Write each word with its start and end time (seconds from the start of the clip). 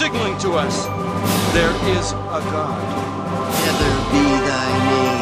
signaling 0.00 0.38
to 0.38 0.52
us 0.52 0.86
there 1.52 1.74
is 1.94 2.12
a 2.12 2.40
God. 2.52 2.80
Never 3.64 3.92
be 4.10 4.24
thy 4.48 4.68
name. 4.88 5.20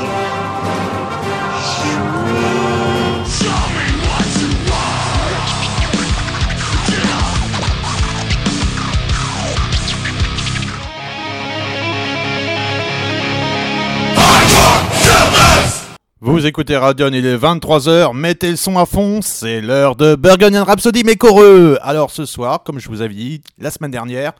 Vous 16.20 16.46
écoutez 16.46 16.76
Radion, 16.76 17.08
il 17.08 17.26
est 17.26 17.36
23h, 17.36 18.14
mettez 18.14 18.50
le 18.50 18.56
son 18.56 18.76
à 18.78 18.86
fond, 18.86 19.20
c'est 19.22 19.60
l'heure 19.60 19.96
de 19.96 20.14
Burgundian 20.14 20.62
Rhapsody, 20.62 21.02
mes 21.02 21.16
coreux 21.16 21.78
Alors 21.80 22.10
ce 22.10 22.26
soir, 22.26 22.62
comme 22.64 22.78
je 22.78 22.88
vous 22.88 23.02
avais 23.02 23.14
dit 23.14 23.40
la 23.58 23.70
semaine 23.70 23.90
dernière, 23.90 24.34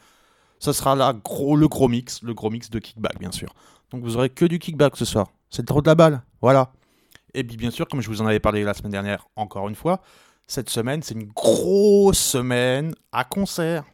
ce 0.58 0.72
sera 0.72 1.12
gros, 1.14 1.56
le 1.56 1.68
gros 1.68 1.88
mix, 1.88 2.22
le 2.22 2.34
gros 2.34 2.50
mix 2.50 2.70
de 2.70 2.78
kickback 2.78 3.18
bien 3.18 3.32
sûr. 3.32 3.54
Donc 3.90 4.02
vous 4.02 4.16
aurez 4.16 4.30
que 4.30 4.44
du 4.44 4.58
kickback 4.58 4.96
ce 4.96 5.04
soir, 5.04 5.28
c'est 5.50 5.66
trop 5.66 5.82
de 5.82 5.88
la 5.88 5.94
balle, 5.94 6.22
voilà. 6.40 6.72
Et 7.34 7.44
puis 7.44 7.56
bien 7.56 7.70
sûr, 7.70 7.86
comme 7.88 8.00
je 8.00 8.08
vous 8.08 8.22
en 8.22 8.26
avais 8.26 8.40
parlé 8.40 8.64
la 8.64 8.74
semaine 8.74 8.92
dernière, 8.92 9.28
encore 9.36 9.68
une 9.68 9.74
fois, 9.74 10.00
cette 10.46 10.70
semaine 10.70 11.02
c'est 11.02 11.14
une 11.14 11.28
grosse 11.28 12.18
semaine 12.18 12.94
à 13.12 13.24
concert. 13.24 13.84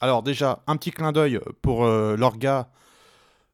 Alors 0.00 0.22
déjà, 0.22 0.62
un 0.66 0.76
petit 0.76 0.90
clin 0.92 1.12
d'œil 1.12 1.40
pour 1.62 1.84
euh, 1.84 2.16
l'orga 2.16 2.70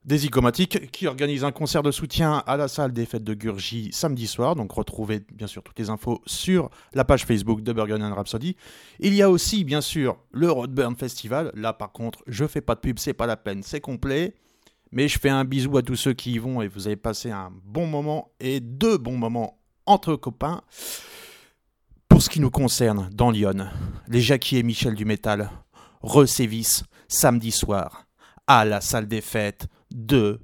des 0.04 0.18
Zygomatiques 0.18 0.90
qui 0.90 1.06
organise 1.06 1.44
un 1.44 1.52
concert 1.52 1.82
de 1.82 1.90
soutien 1.90 2.42
à 2.46 2.56
la 2.56 2.68
salle 2.68 2.92
des 2.92 3.06
fêtes 3.06 3.24
de 3.24 3.34
Gurgi 3.34 3.90
samedi 3.92 4.26
soir. 4.26 4.54
Donc 4.54 4.72
retrouvez 4.72 5.22
bien 5.32 5.46
sûr 5.46 5.62
toutes 5.62 5.78
les 5.78 5.88
infos 5.88 6.20
sur 6.26 6.70
la 6.92 7.04
page 7.04 7.24
Facebook 7.24 7.62
de 7.62 7.72
Burgundian 7.72 8.14
Rhapsody. 8.14 8.56
Il 9.00 9.14
y 9.14 9.22
a 9.22 9.30
aussi 9.30 9.64
bien 9.64 9.80
sûr 9.80 10.18
le 10.30 10.50
Roadburn 10.50 10.94
Festival. 10.94 11.50
Là 11.54 11.72
par 11.72 11.92
contre, 11.92 12.22
je 12.26 12.46
fais 12.46 12.60
pas 12.60 12.74
de 12.74 12.80
pub, 12.80 12.98
c'est 12.98 13.14
pas 13.14 13.26
la 13.26 13.36
peine, 13.36 13.62
c'est 13.62 13.80
complet. 13.80 14.34
Mais 14.92 15.08
je 15.08 15.18
fais 15.18 15.30
un 15.30 15.44
bisou 15.44 15.76
à 15.76 15.82
tous 15.82 15.96
ceux 15.96 16.12
qui 16.12 16.32
y 16.32 16.38
vont 16.38 16.60
et 16.60 16.68
vous 16.68 16.86
avez 16.86 16.96
passé 16.96 17.30
un 17.30 17.50
bon 17.64 17.86
moment 17.86 18.30
et 18.38 18.60
deux 18.60 18.98
bons 18.98 19.16
moments 19.16 19.58
entre 19.86 20.14
copains. 20.16 20.62
Pour 22.08 22.22
ce 22.22 22.30
qui 22.30 22.38
nous 22.38 22.50
concerne, 22.50 23.10
dans 23.12 23.30
Lyon, 23.30 23.66
les 24.06 24.20
Jackie 24.20 24.58
et 24.58 24.62
Michel 24.62 24.94
du 24.94 25.04
métal 25.04 25.50
resévissent 26.00 26.84
samedi 27.08 27.50
soir 27.50 28.06
à 28.46 28.64
la 28.64 28.80
salle 28.80 29.08
des 29.08 29.20
fêtes 29.20 29.66
de 29.94 30.40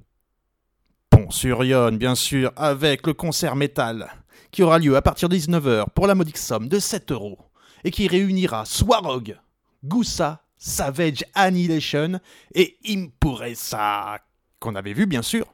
Pont-sur-Yonne, 1.11 1.98
bien 1.98 2.15
sûr, 2.15 2.53
avec 2.56 3.06
le 3.06 3.12
concert 3.12 3.56
métal 3.56 4.11
qui 4.51 4.62
aura 4.62 4.79
lieu 4.79 4.97
à 4.97 5.03
partir 5.03 5.29
de 5.29 5.37
19h 5.37 5.87
pour 5.95 6.06
la 6.06 6.15
modique 6.15 6.39
somme 6.39 6.69
de 6.69 6.79
7 6.79 7.12
euros 7.12 7.39
et 7.84 7.91
qui 7.91 8.09
réunira 8.09 8.65
Swarog, 8.65 9.37
Goussa, 9.84 10.43
Savage 10.56 11.25
Annihilation 11.34 12.21
et 12.55 12.78
Impuresa, 12.87 14.19
qu'on 14.59 14.75
avait 14.75 14.93
vu 14.93 15.06
bien 15.06 15.23
sûr 15.23 15.47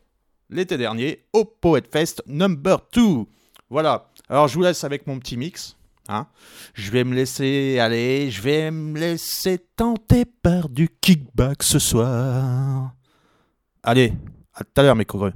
l'été 0.51 0.77
dernier 0.77 1.25
au 1.33 1.45
Poet 1.45 1.83
Fest 1.91 2.23
Number 2.27 2.79
2. 2.93 3.25
Voilà, 3.71 4.11
alors 4.29 4.49
je 4.49 4.55
vous 4.55 4.63
laisse 4.63 4.85
avec 4.85 5.07
mon 5.07 5.19
petit 5.19 5.37
mix. 5.37 5.77
Hein. 6.09 6.27
Je 6.75 6.91
vais 6.91 7.05
me 7.05 7.15
laisser 7.15 7.79
aller, 7.81 8.31
je 8.31 8.41
vais 8.41 8.71
me 8.71 8.99
laisser 8.99 9.59
tenter 9.77 10.25
par 10.25 10.69
du 10.69 10.89
kickback 10.89 11.63
ce 11.63 11.79
soir. 11.79 12.93
Allez, 13.89 14.13
à 14.53 14.65
tout 14.65 14.81
à 14.81 14.83
l'heure 14.83 14.97
mes 14.97 15.05
couvreux. 15.05 15.33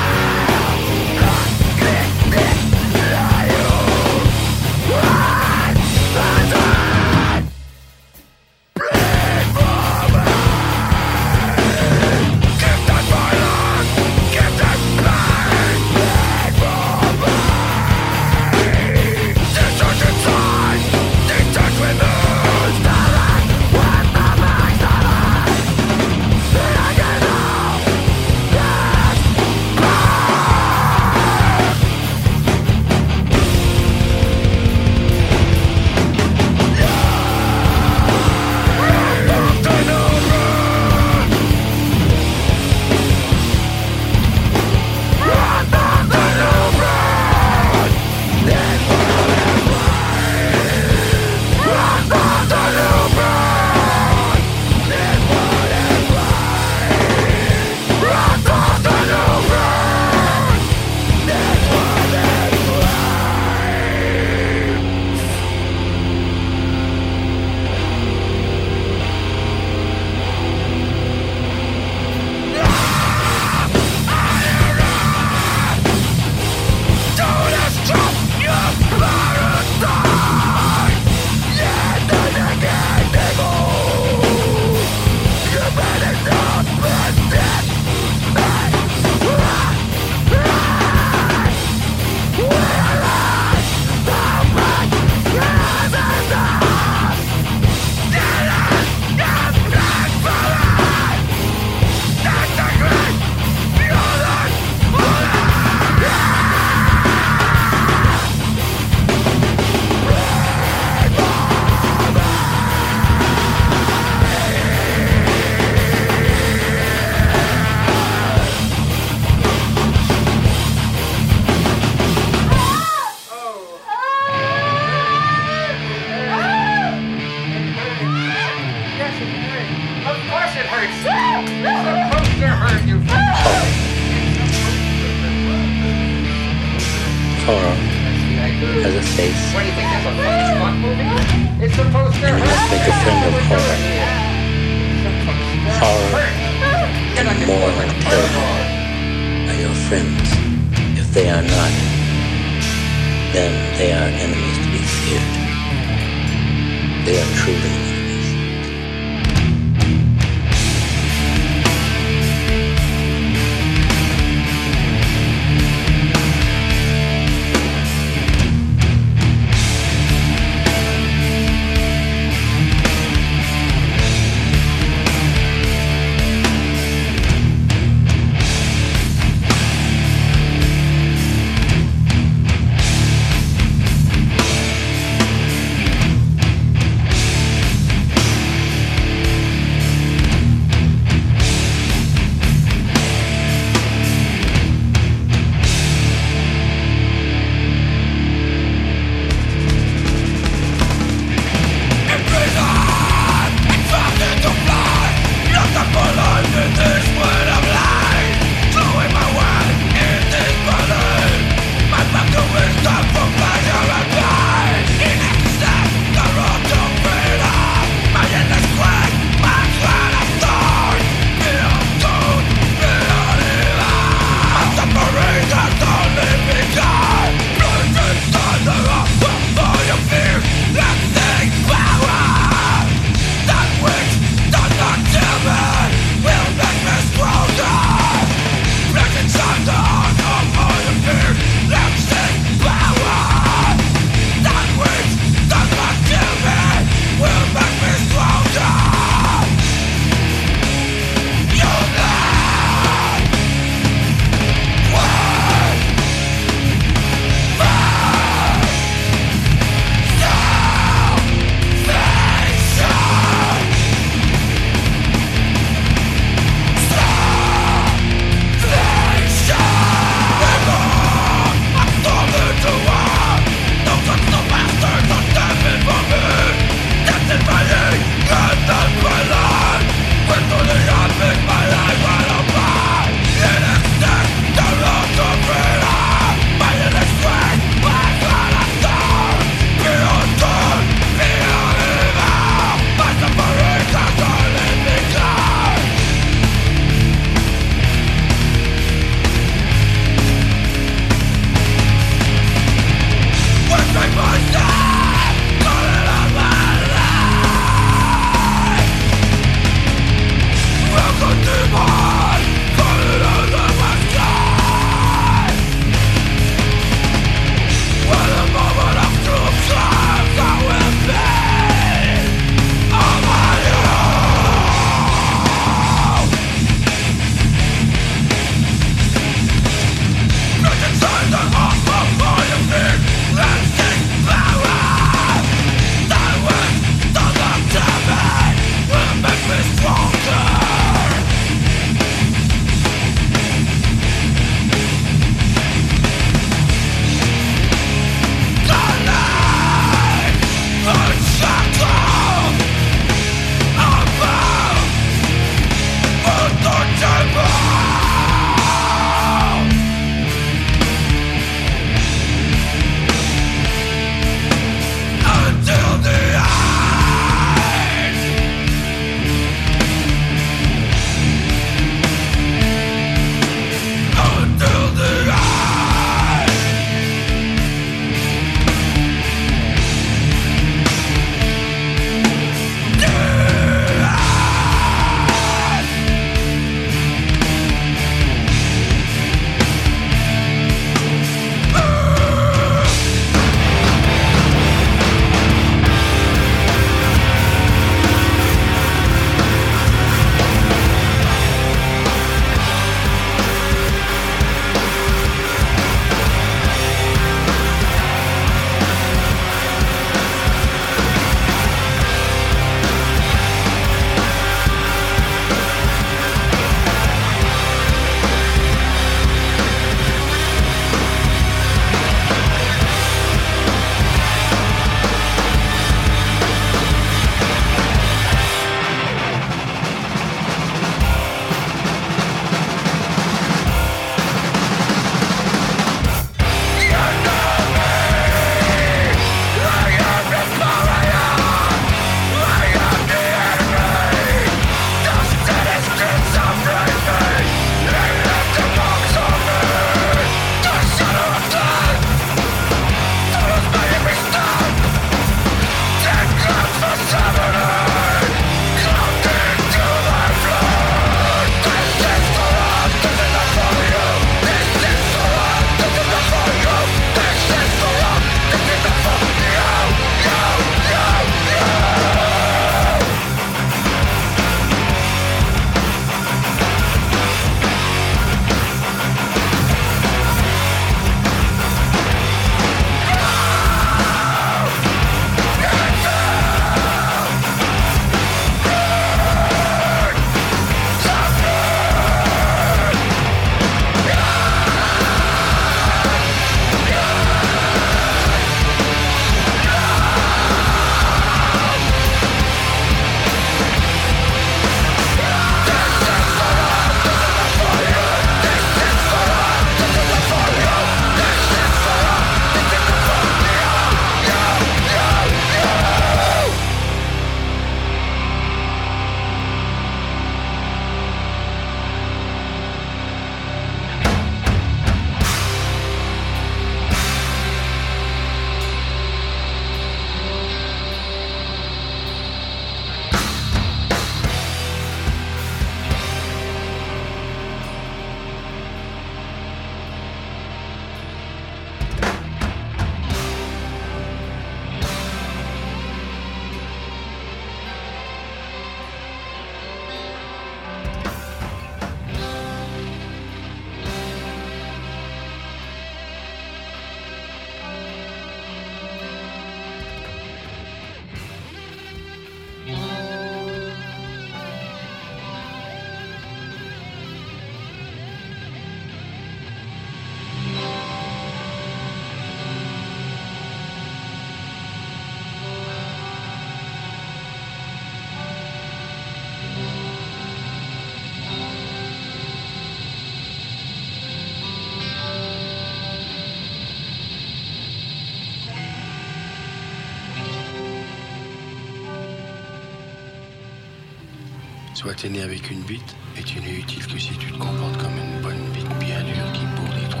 Soit 594.80 594.94
t'es 594.94 595.10
né 595.10 595.20
avec 595.20 595.50
une 595.50 595.60
bite, 595.60 595.94
et 596.16 596.22
tu 596.22 596.40
n'es 596.40 596.54
utile 596.54 596.86
que 596.86 596.98
si 596.98 597.10
tu 597.18 597.30
te 597.30 597.36
comportes 597.36 597.76
comme 597.76 597.98
une 597.98 598.22
bonne 598.22 598.50
bite 598.54 598.78
bien 598.78 599.02
dure 599.02 599.30
qui 599.34 599.44
bourre 599.54 599.74
des 599.78 599.86
trous. 599.90 600.00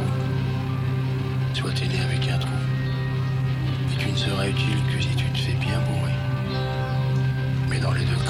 Soit 1.52 1.72
t'es 1.72 1.86
né 1.86 2.00
avec 2.00 2.26
un 2.30 2.38
trou, 2.38 2.48
et 3.92 3.96
tu 3.98 4.10
ne 4.10 4.16
seras 4.16 4.48
utile 4.48 4.78
que 4.90 5.02
si 5.02 5.14
tu 5.14 5.26
te 5.26 5.38
fais 5.38 5.52
bien 5.52 5.78
bourrer. 5.80 6.14
Mais 7.68 7.78
dans 7.78 7.92
les 7.92 8.06
deux 8.06 8.24
cas, 8.24 8.29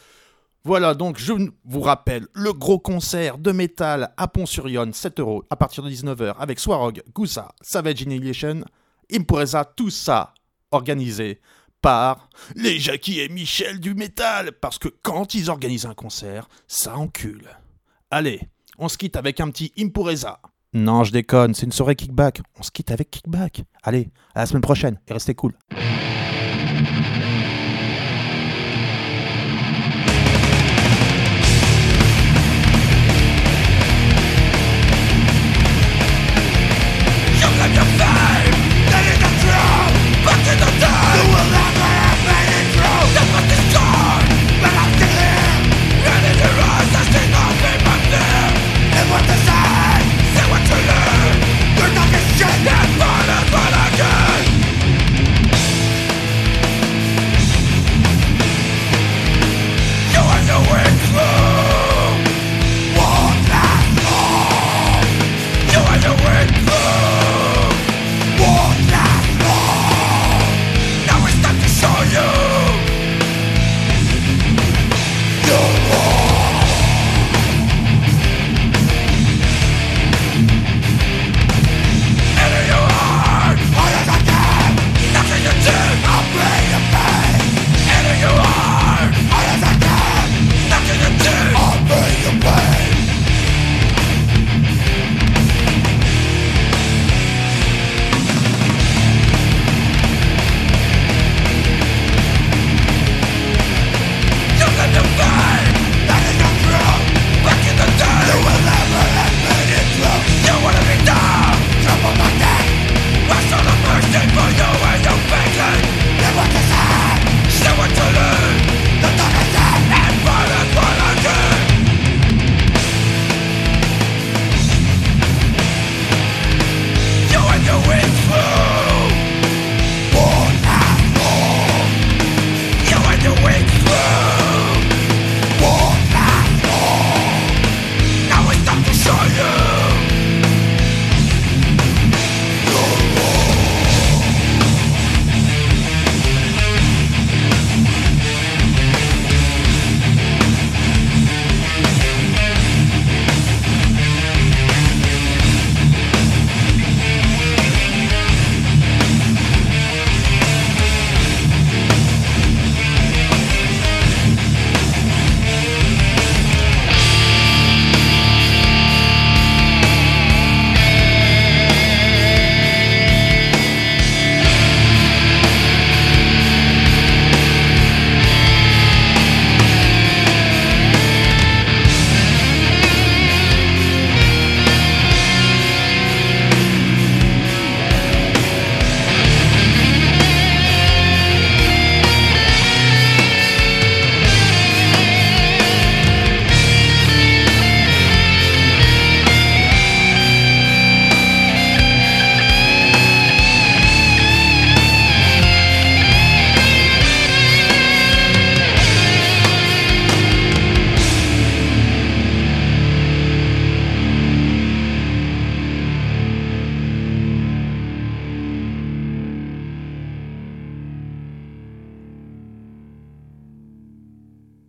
Voilà, 0.64 0.94
donc 0.94 1.20
je 1.20 1.34
vous 1.64 1.80
rappelle 1.80 2.26
le 2.32 2.52
gros 2.52 2.80
concert 2.80 3.38
de 3.38 3.52
métal 3.52 4.12
à 4.16 4.26
Pont-sur-Yonne, 4.26 4.92
7 4.92 5.20
euros 5.20 5.44
à 5.50 5.54
partir 5.54 5.84
de 5.84 5.90
19h 5.90 6.34
avec 6.36 6.58
Swarog, 6.58 7.00
Gusa, 7.14 7.52
Savage 7.60 8.02
Annihilation, 8.02 8.64
Impreza, 9.12 9.64
tout 9.64 9.90
ça 9.90 10.33
organisé 10.74 11.40
par 11.80 12.28
les 12.56 12.78
Jackie 12.78 13.20
et 13.20 13.28
Michel 13.28 13.80
du 13.80 13.94
métal, 13.94 14.52
parce 14.52 14.78
que 14.78 14.88
quand 15.02 15.34
ils 15.34 15.50
organisent 15.50 15.86
un 15.86 15.94
concert, 15.94 16.48
ça 16.66 16.96
encule. 16.96 17.48
Allez, 18.10 18.40
on 18.78 18.88
se 18.88 18.98
quitte 18.98 19.16
avec 19.16 19.40
un 19.40 19.50
petit 19.50 19.72
Impureza. 19.78 20.40
Non, 20.72 21.04
je 21.04 21.12
déconne, 21.12 21.54
c'est 21.54 21.66
une 21.66 21.72
soirée 21.72 21.94
kickback. 21.94 22.40
On 22.58 22.62
se 22.62 22.70
quitte 22.70 22.90
avec 22.90 23.10
kickback. 23.10 23.62
Allez, 23.82 24.10
à 24.34 24.40
la 24.40 24.46
semaine 24.46 24.62
prochaine 24.62 24.98
et 25.06 25.12
restez 25.12 25.34
cool. 25.34 25.52